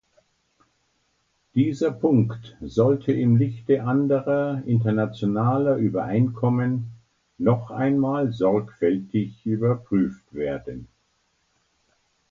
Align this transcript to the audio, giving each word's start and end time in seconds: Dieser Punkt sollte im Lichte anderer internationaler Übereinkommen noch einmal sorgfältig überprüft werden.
Dieser 1.53 1.91
Punkt 1.91 2.57
sollte 2.59 3.11
im 3.11 3.35
Lichte 3.37 3.83
anderer 3.83 4.63
internationaler 4.65 5.75
Übereinkommen 5.75 6.91
noch 7.37 7.69
einmal 7.69 8.33
sorgfältig 8.33 9.45
überprüft 9.45 10.33
werden. 10.33 10.87